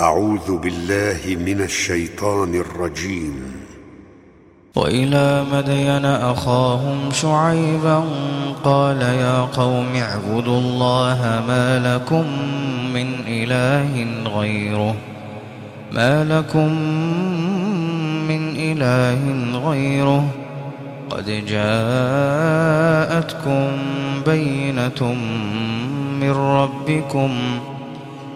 [0.00, 3.42] أعوذ بالله من الشيطان الرجيم.
[4.76, 8.04] وإلى مدين أخاهم شعيبا
[8.64, 12.24] قال يا قوم اعبدوا الله ما لكم
[12.94, 14.06] من إله
[14.38, 14.96] غيره
[15.92, 16.72] ما لكم
[18.28, 19.20] من إله
[19.68, 20.24] غيره.
[21.10, 22.42] قد جاءتكم
[24.26, 25.14] بينة
[26.20, 27.53] من ربكم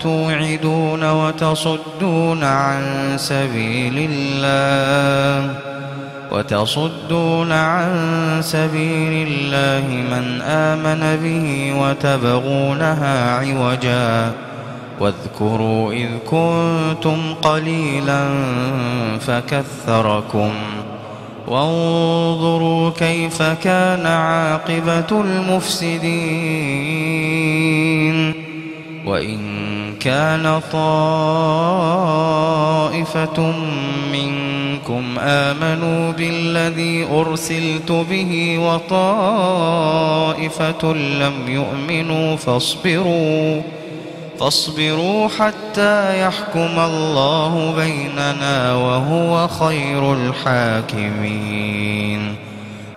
[0.00, 5.54] توعدون وتصدون عن سبيل الله.
[6.32, 7.92] وتصدون عن
[8.42, 14.32] سبيل الله من آمن به وتبغونها عوجا.
[15.00, 18.28] واذكروا إذ كنتم قليلا
[19.20, 20.50] فكثركم.
[21.48, 26.10] وانظروا كيف كان عاقبة المفسدين.
[29.10, 29.40] وإن
[30.00, 31.92] كان طائفة
[34.12, 38.58] منكم آمنوا بالذي أرسلت به
[39.38, 43.62] وطائفة لم يؤمنوا فاصبروا
[44.40, 51.70] فاصبروا حتى يحكم الله بيننا وهو خير الحاكمين.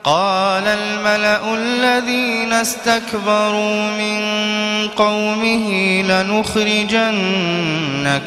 [0.04, 4.20] قال الملأ الذين استكبروا من
[4.88, 7.12] قومه لنخرجنك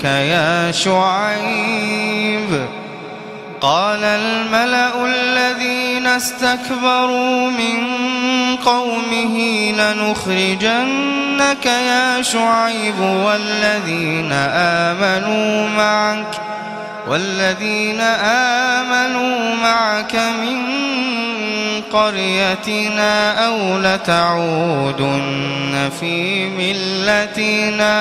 [0.04, 2.66] يا شعيب.
[3.60, 7.86] قال الملأ الذين استكبروا من
[8.64, 9.38] قومه
[9.72, 16.40] لنخرجنك يا شعيب والذين آمنوا معك
[17.08, 18.00] والذين
[18.80, 20.56] آمنوا معك من
[21.96, 25.10] قريتنا أو لتعودن
[26.00, 27.96] في ملتنا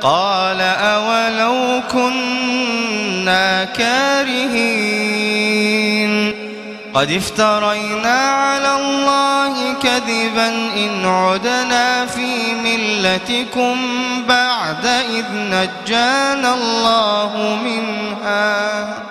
[0.00, 5.10] قال أولو كنا كارهين
[6.94, 13.76] قد افترينا على الله كذبا إن عدنا في ملتكم
[14.28, 19.10] بعد إذ نجانا الله منها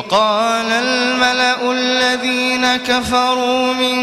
[0.00, 3.98] وقال الملأ الذين كفروا من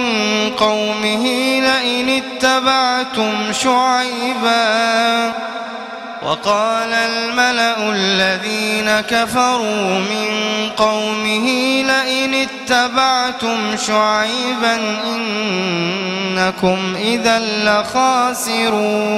[0.50, 1.25] قومه
[1.59, 5.34] لئن اتبعتم شعيبا.
[6.24, 10.30] وقال الملأ الذين كفروا من
[10.78, 11.47] قومه
[11.84, 14.75] لئن اتبعتم شعيبا
[15.06, 19.18] إنكم إذا لخاسرون.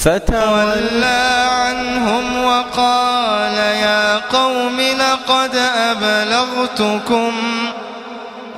[0.00, 7.32] فتولى عنهم وقال يا قوم لقد أبلغتكم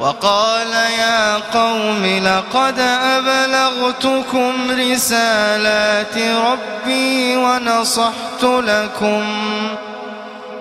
[0.01, 9.25] وقال يا قوم لقد أبلغتكم رسالات ربي ونصحت لكم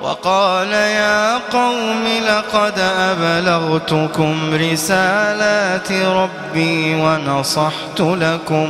[0.01, 8.69] وقال يا قوم لقد أبلغتكم رسالات ربي ونصحت لكم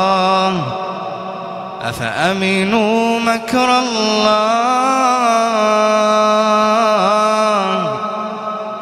[1.81, 5.01] أفأمنوا مكر الله؟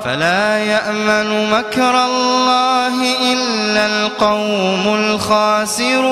[0.04, 2.96] فلا يأمن مكر الله
[3.34, 6.10] إلا القوم الخاسرون.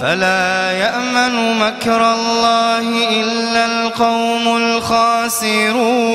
[0.00, 6.14] فلا يأمن مكر الله إلا القوم الخاسرون.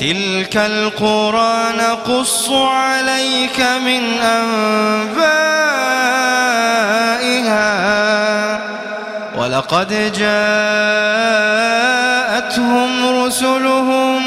[0.00, 5.50] تلك القرى نقص عليك من أنبائها
[9.36, 11.30] ولقد جاءتهم
[13.24, 14.22] رسلهم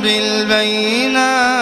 [0.00, 1.60] بالبينات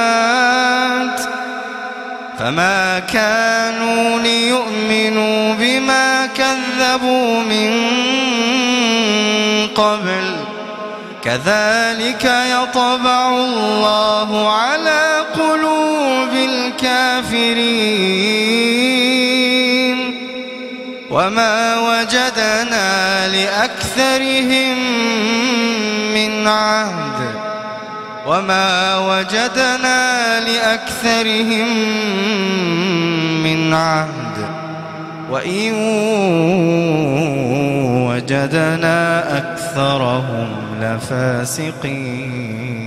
[2.38, 7.77] فما كانوا ليؤمنوا بما كذبوا من
[11.28, 17.58] كذلك يطبع الله على قلوب الكافرين.
[21.10, 24.78] وما وجدنا لأكثرهم
[26.14, 27.34] من عهد.
[28.26, 31.68] وما وجدنا لأكثرهم
[33.42, 34.48] من عهد.
[35.30, 35.72] وإن
[38.08, 42.77] وجدنا أكثرهم لفاسقين